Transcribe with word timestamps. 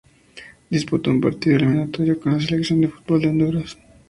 Disputo 0.71 1.11
un 1.11 1.21
partido 1.21 1.57
eliminatorio 1.57 2.19
con 2.19 2.31
la 2.33 2.39
Selección 2.41 2.81
de 2.81 2.87
fútbol 2.87 3.21
de 3.21 3.27
Honduras. 3.27 3.77